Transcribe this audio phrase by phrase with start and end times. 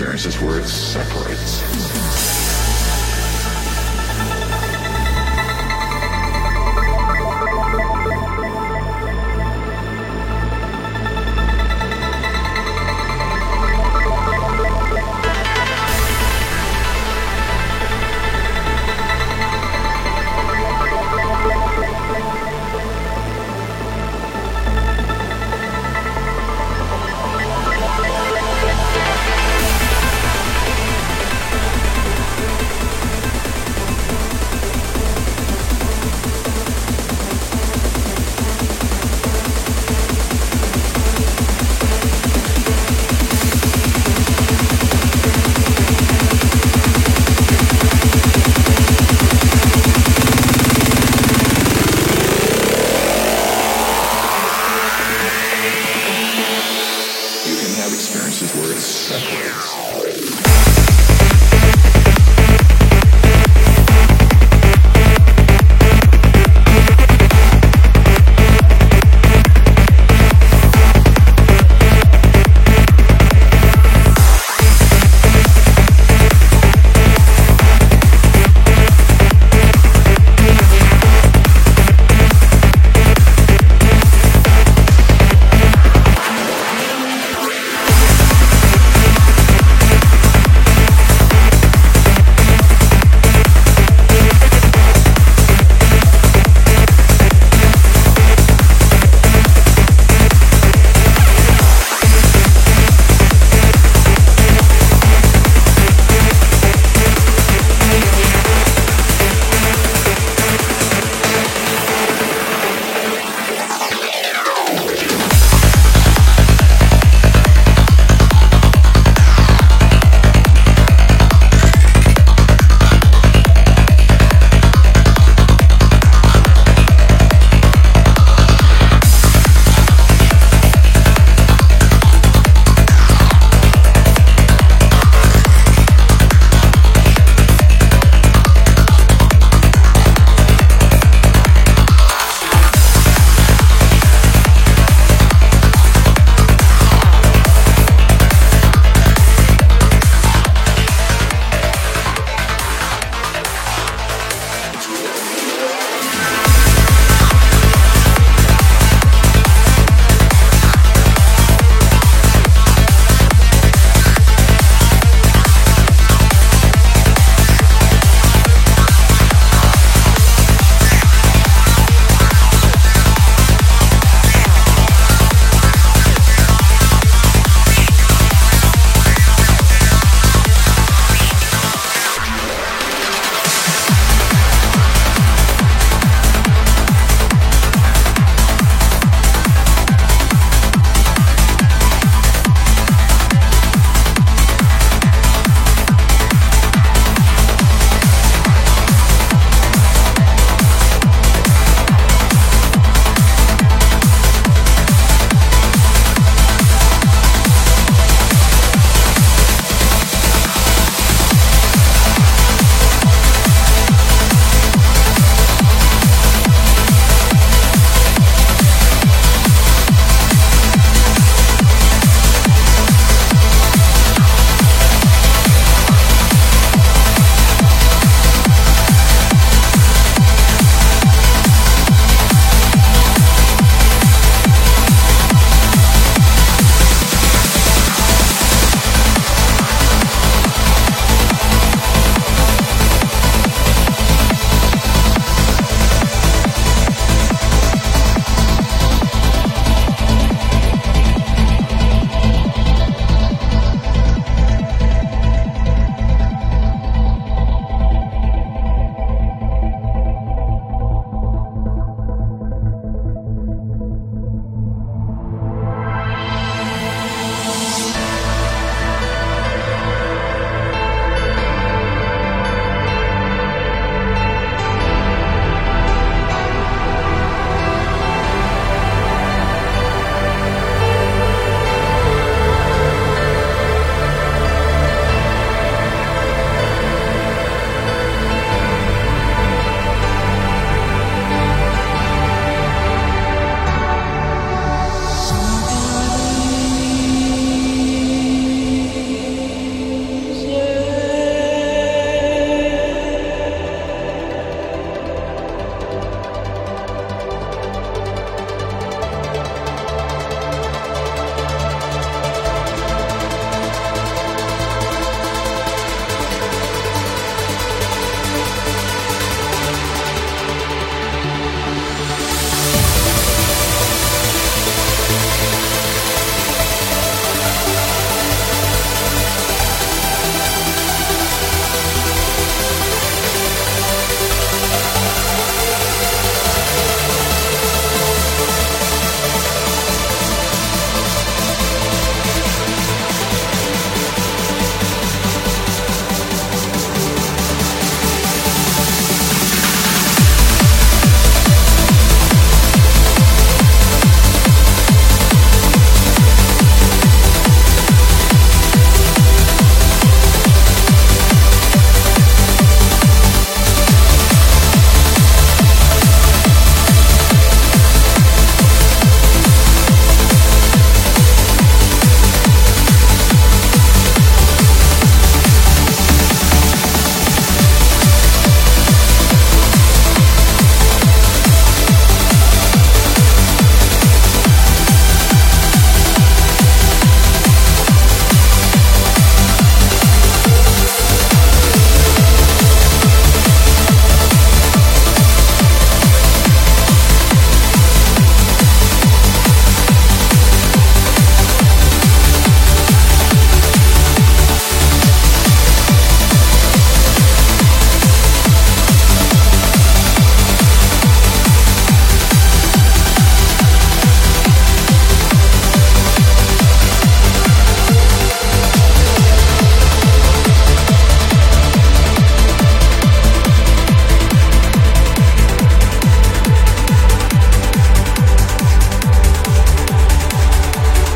[0.00, 0.39] Experiences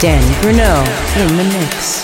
[0.05, 0.85] Danny Grunow
[1.17, 2.04] in the mix.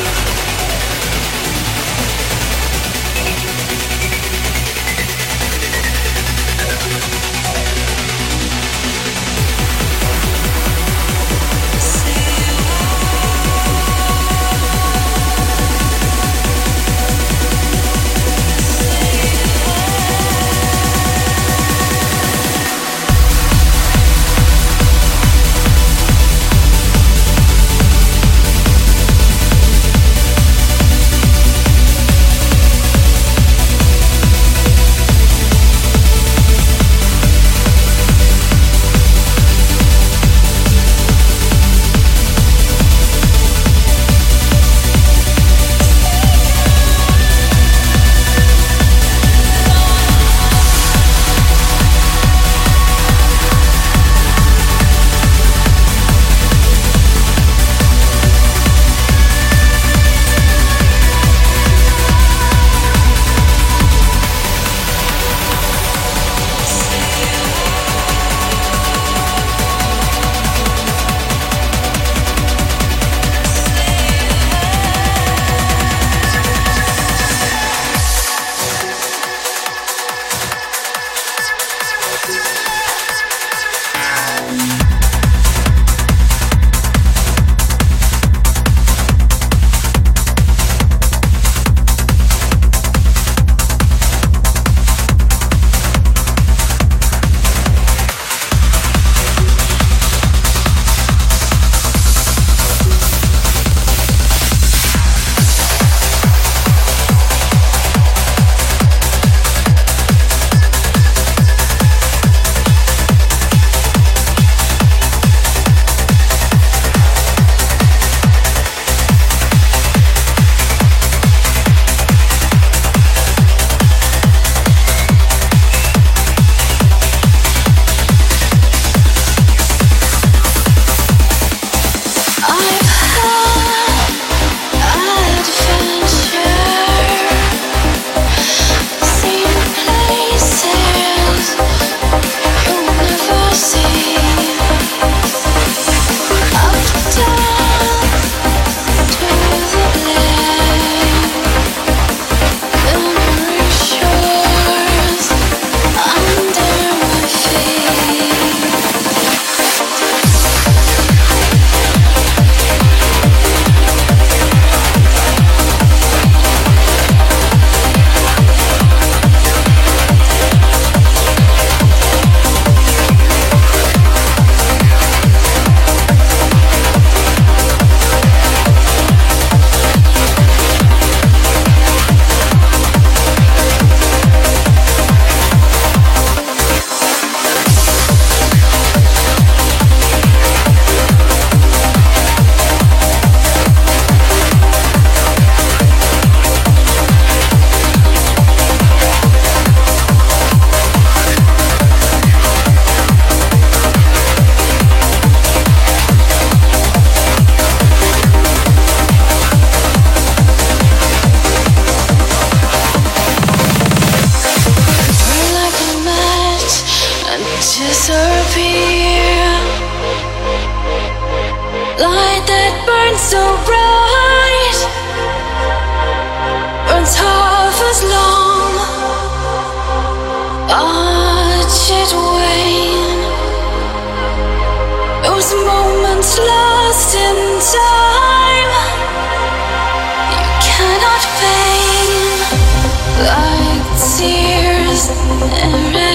[245.13, 246.10] Every.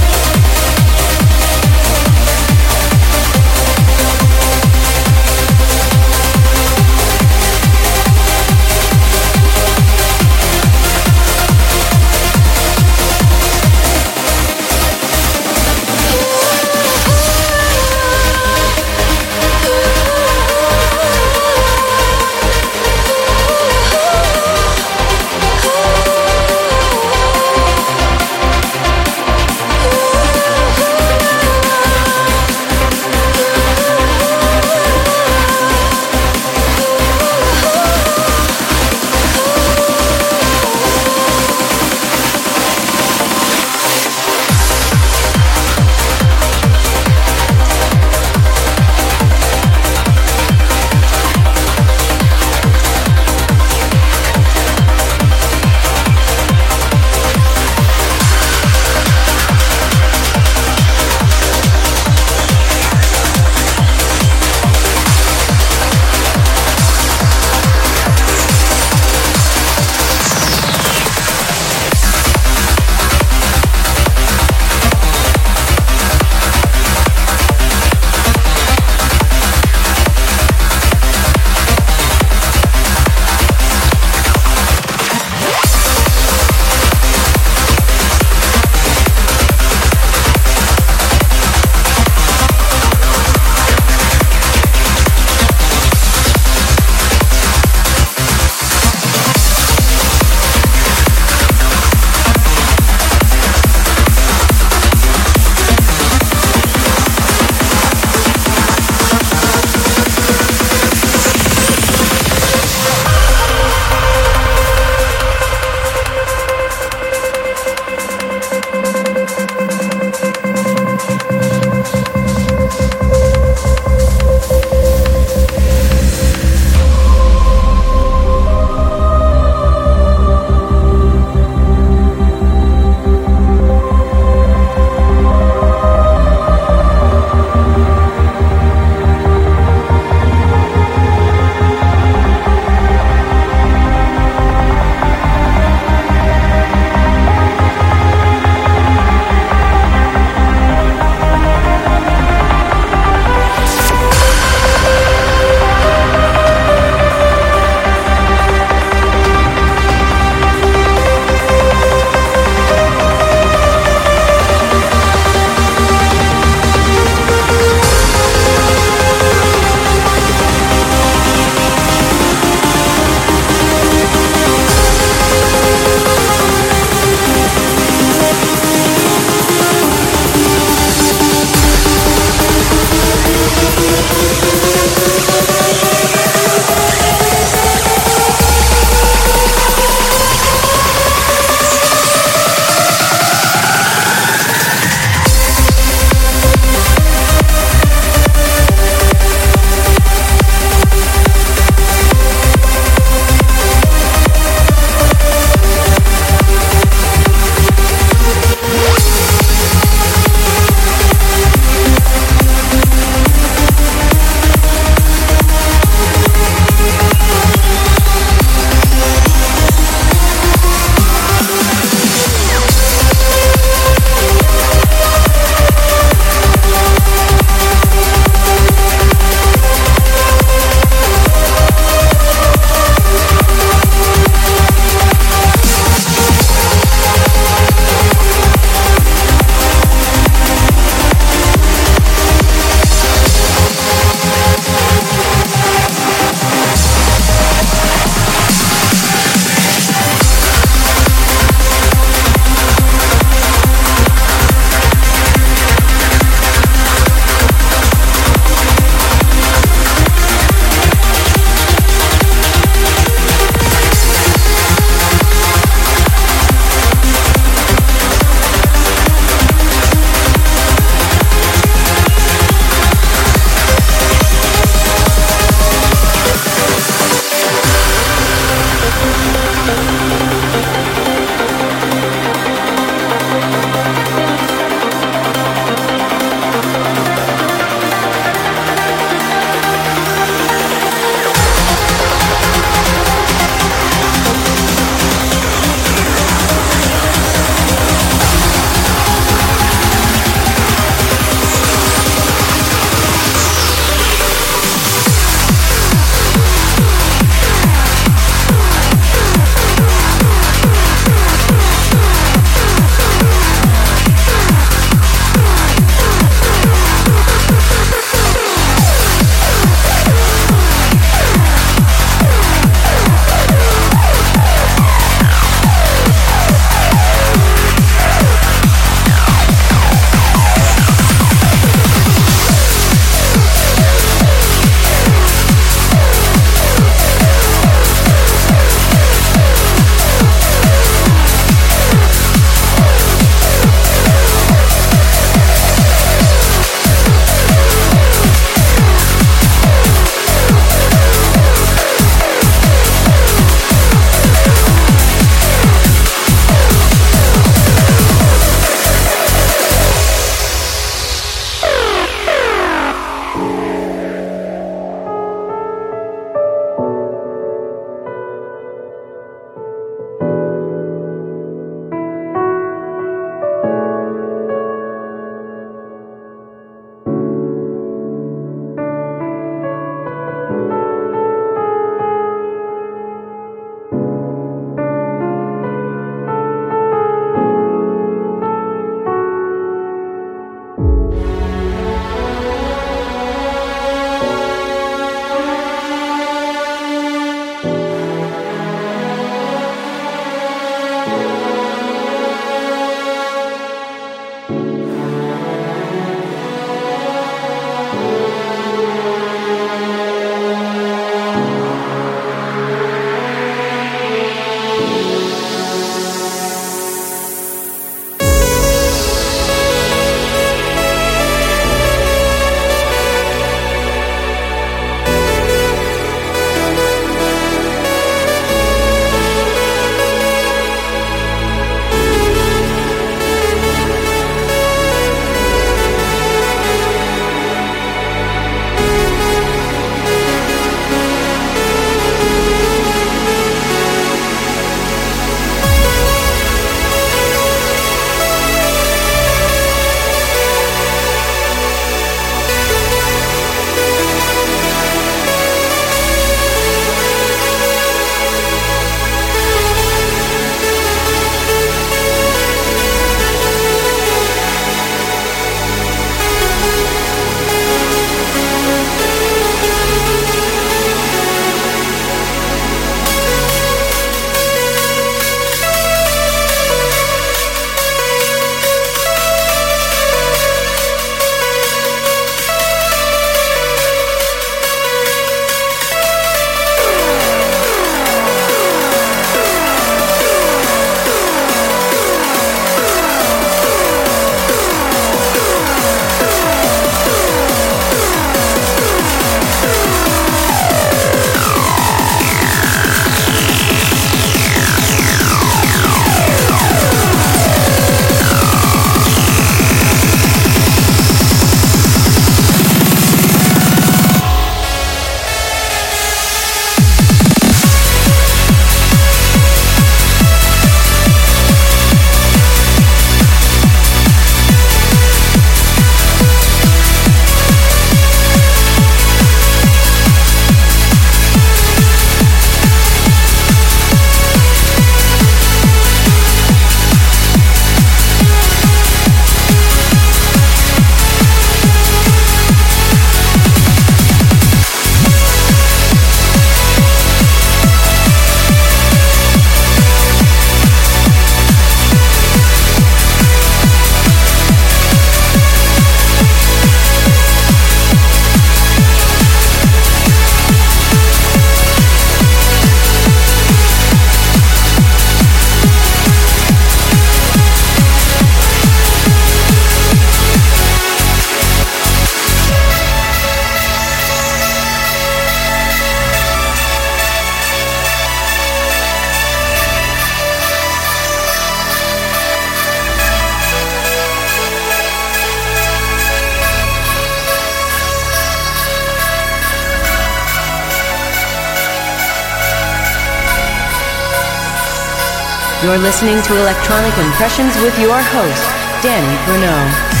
[595.91, 598.49] Listening to Electronic Impressions with your host,
[598.81, 600.00] Danny Grunow.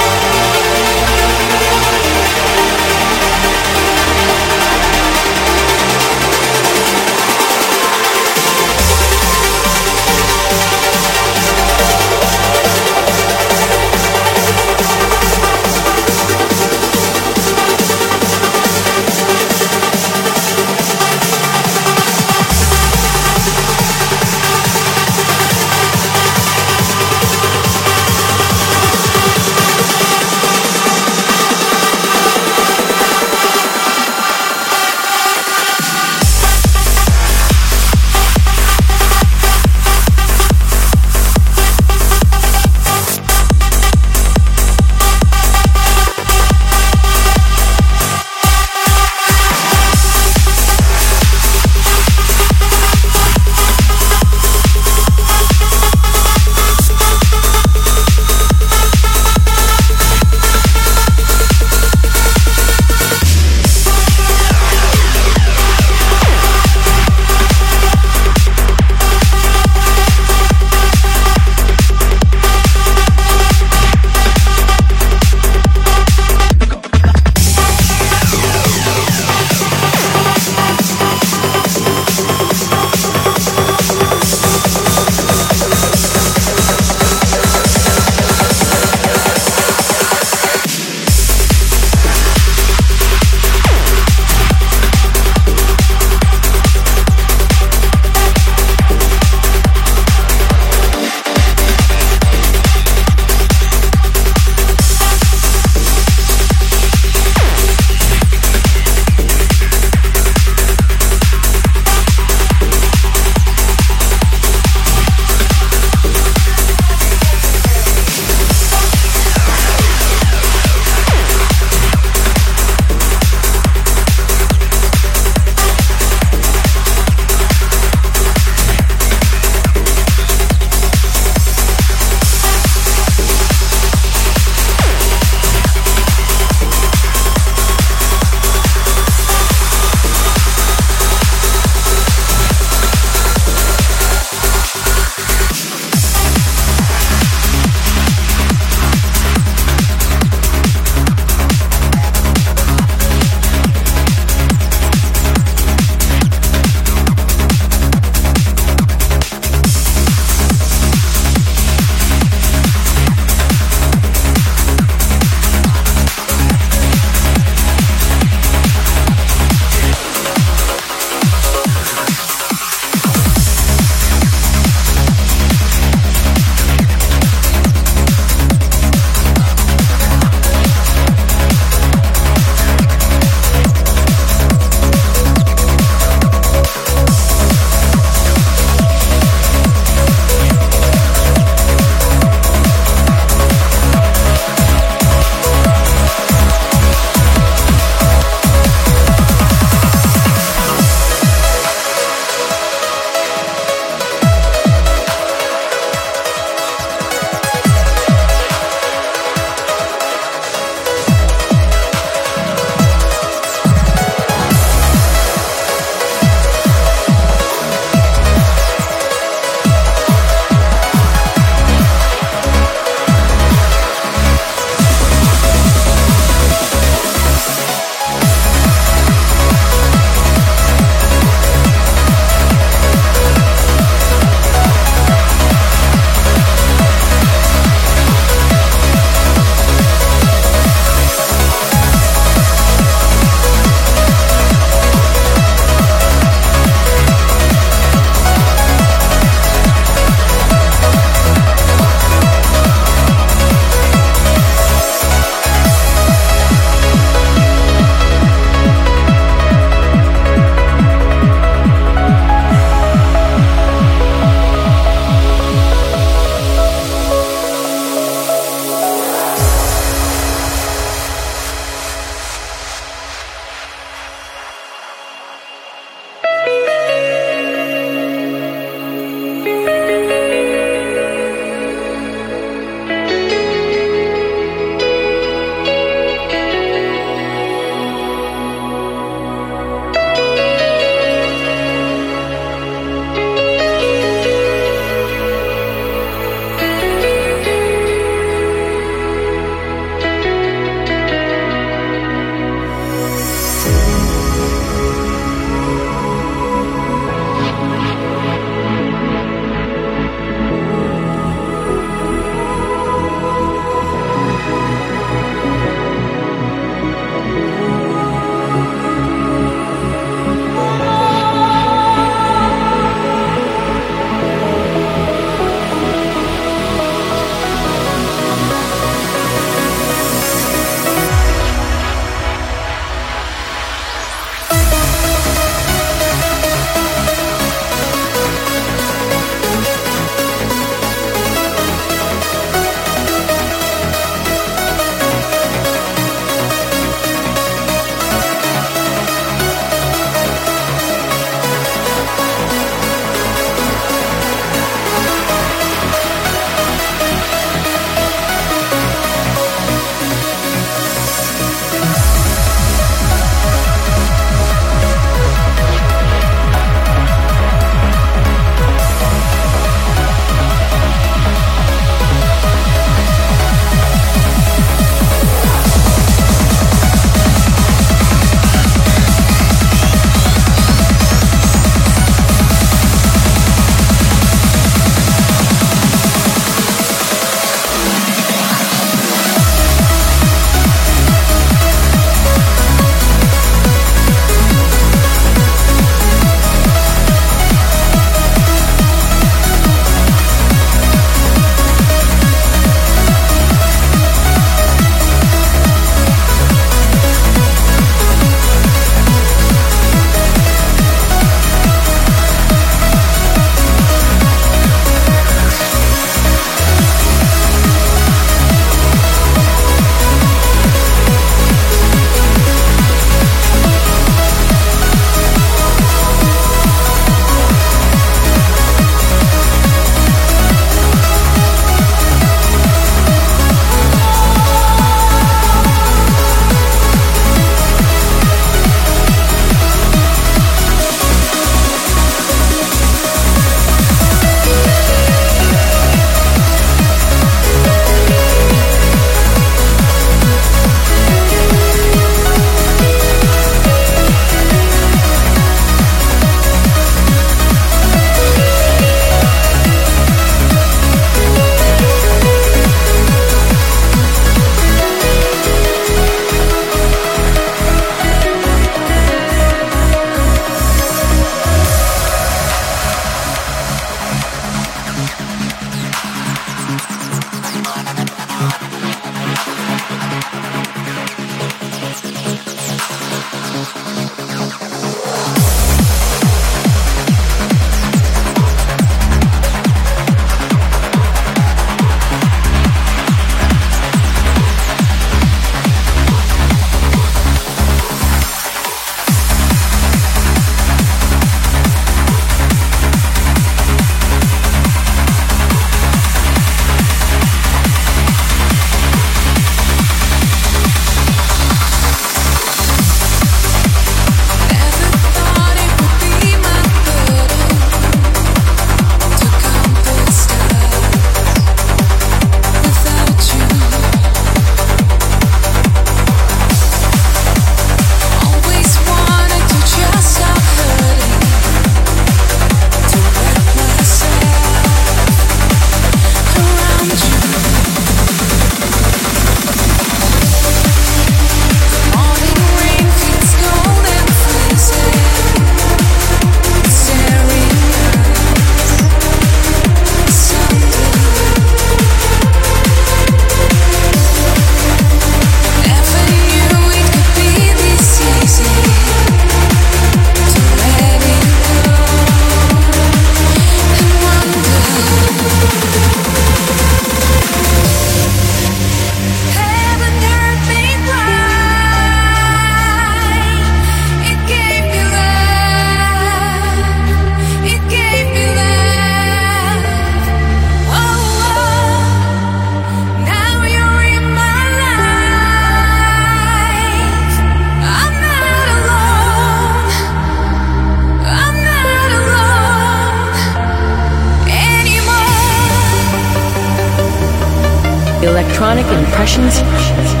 [598.41, 600.00] Electronic Impressions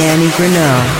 [0.00, 0.99] Danny Grunow.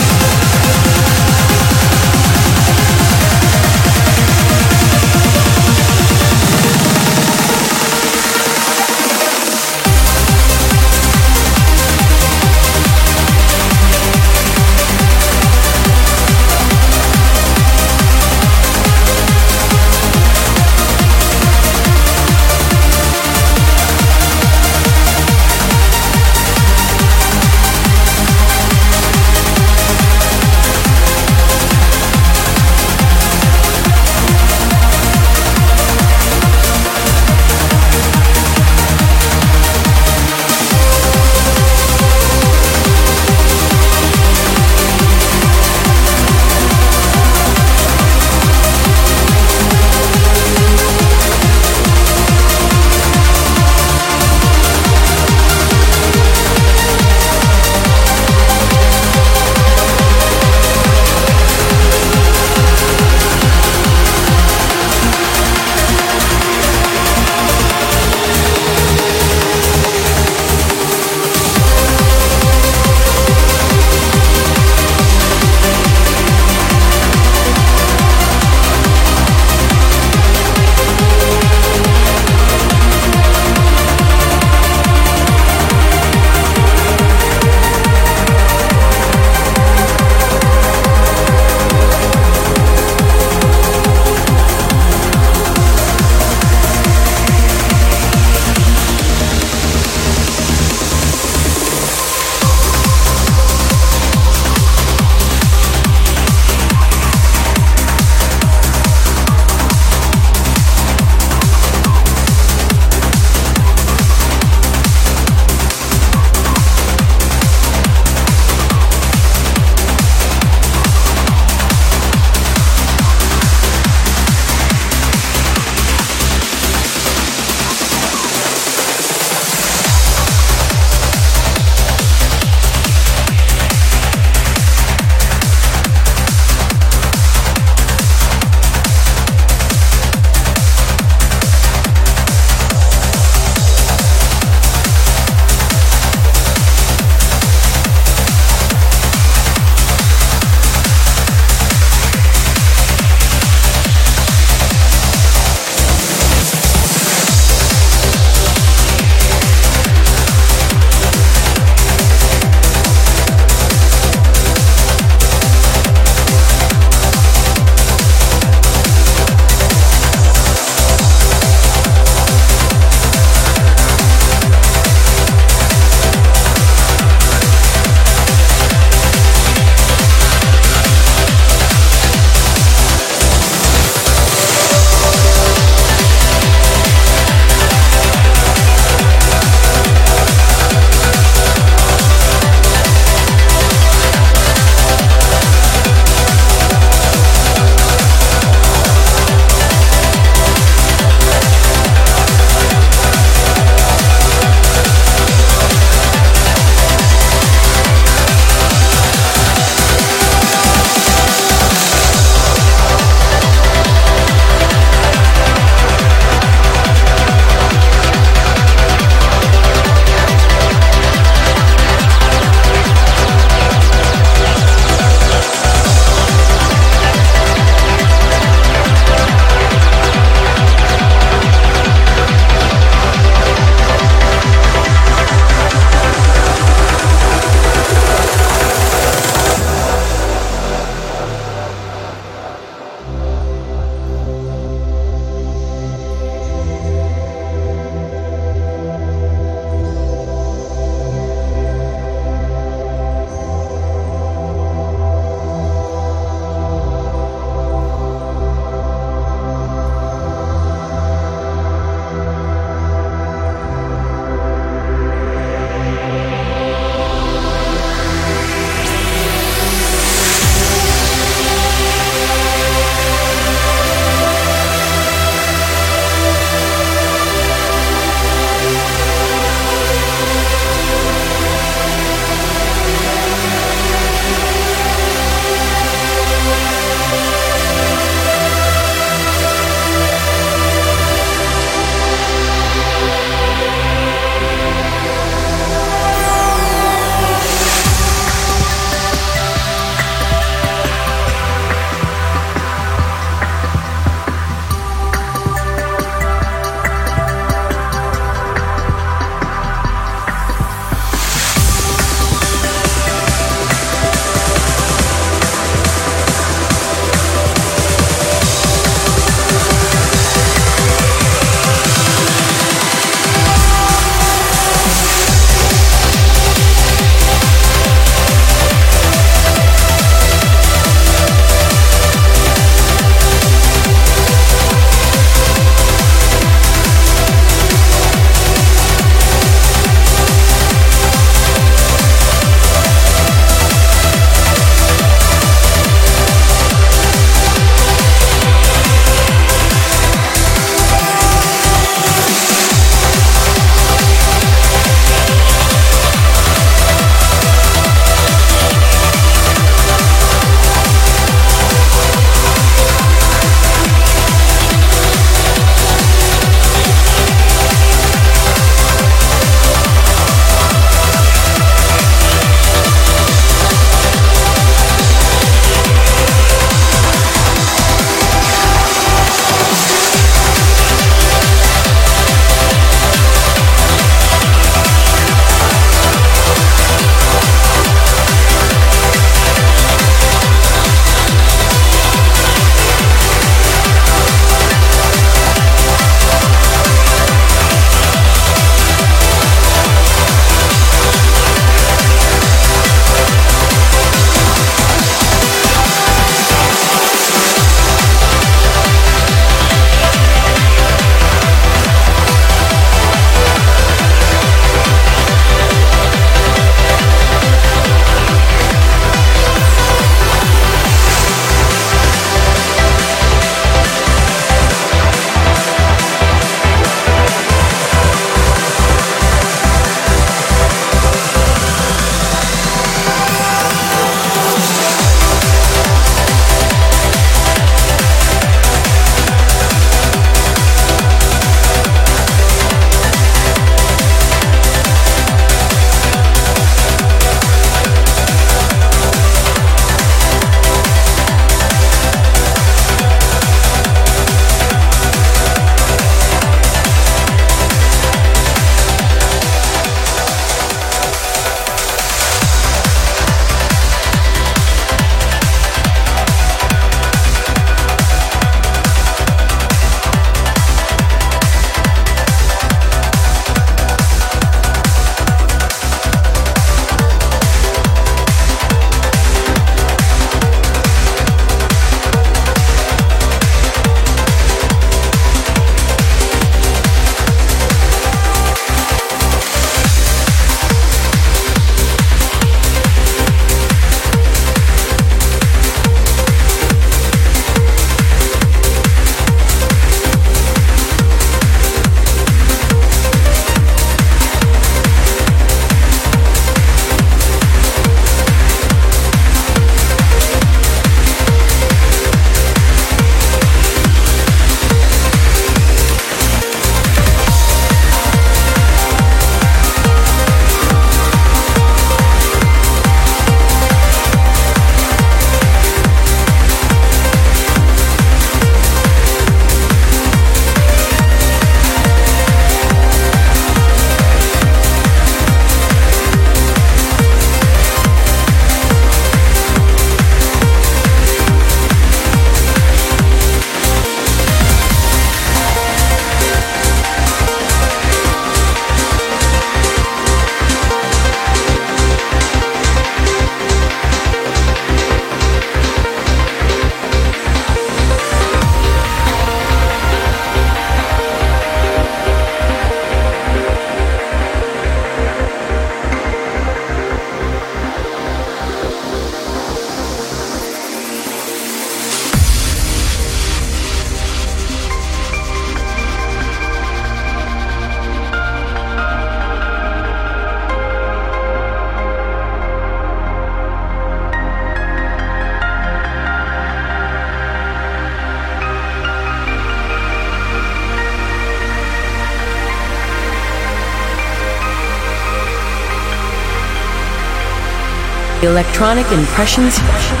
[598.41, 600.00] Electronic impressions.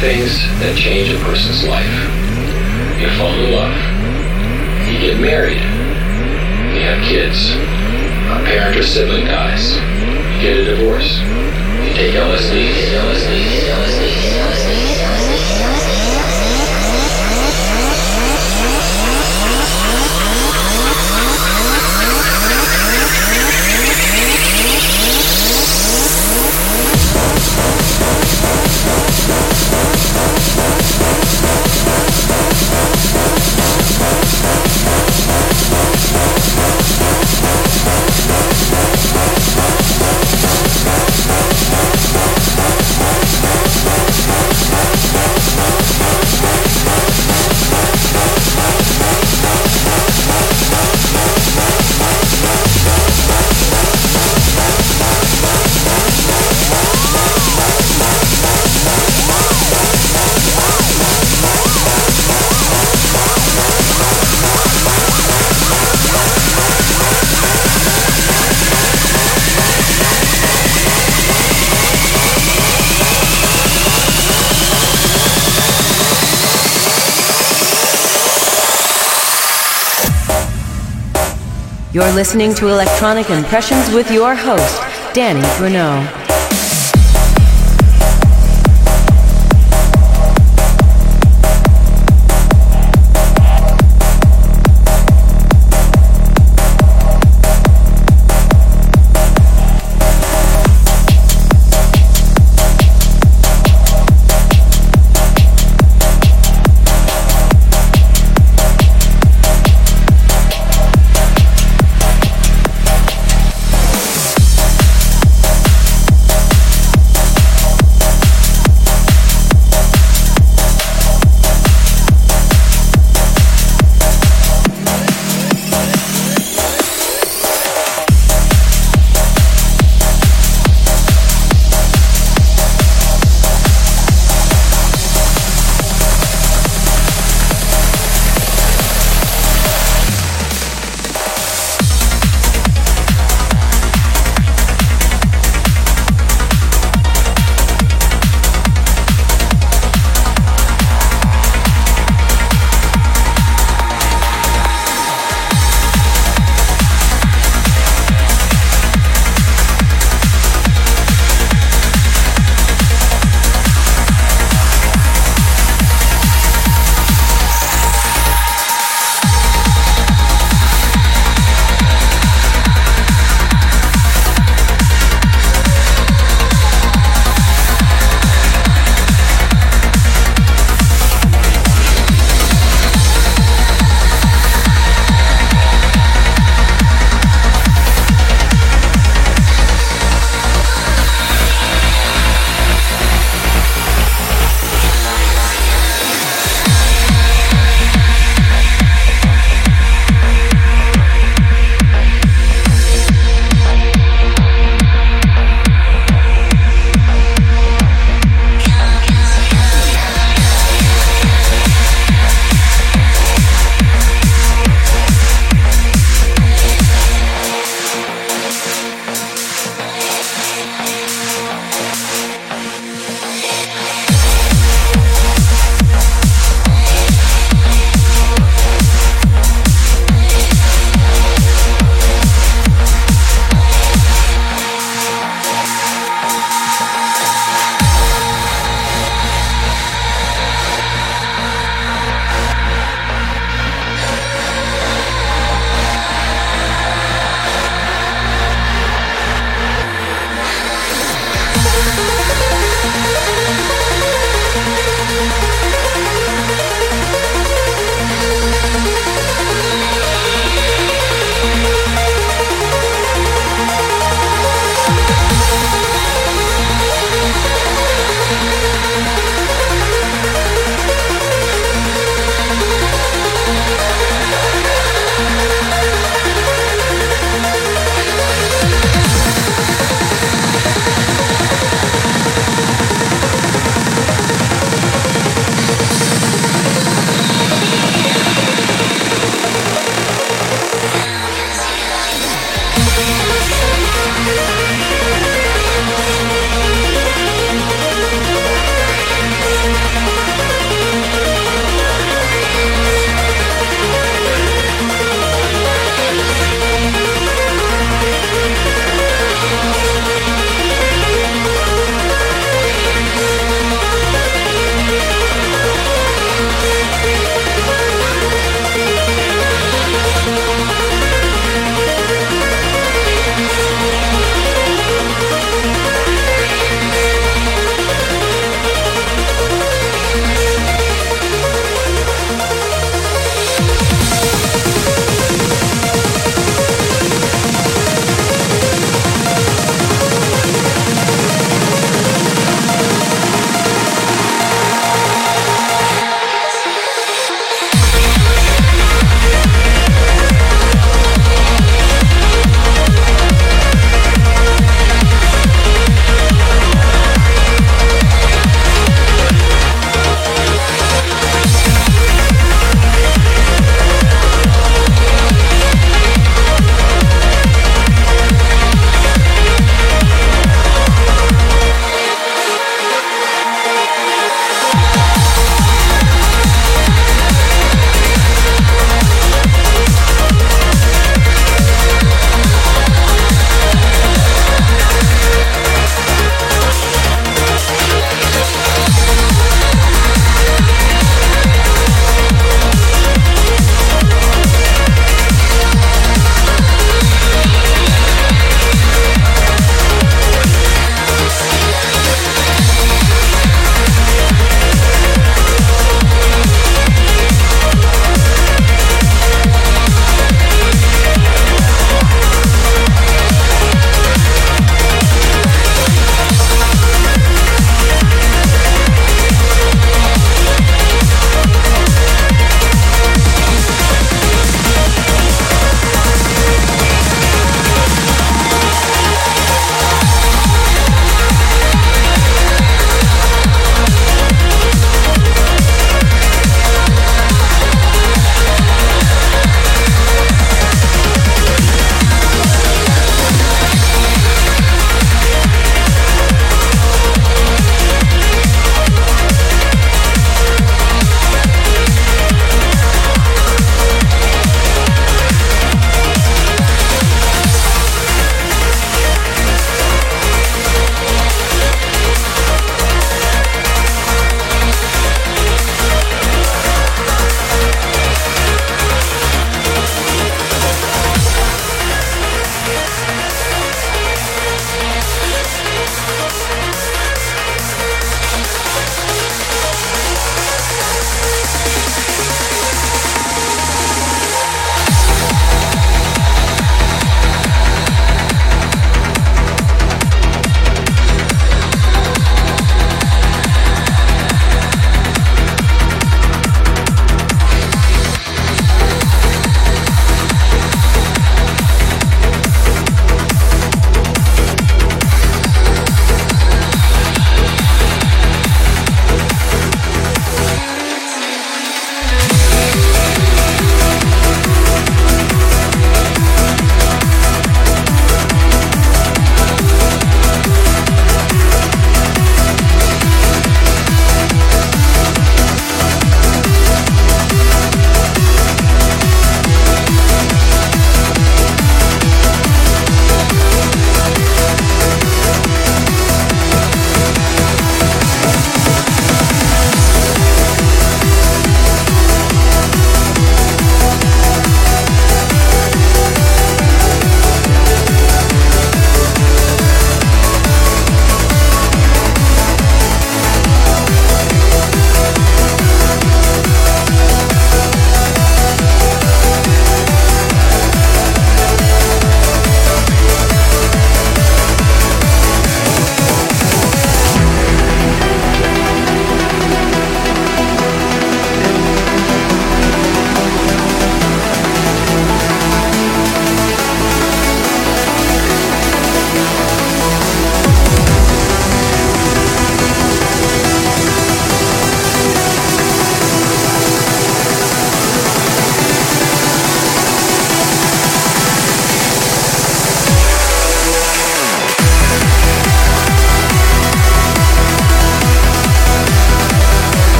[0.00, 1.95] Things that change a person's life.
[82.16, 84.80] Listening to Electronic Impressions with your host,
[85.12, 86.25] Danny Grunow.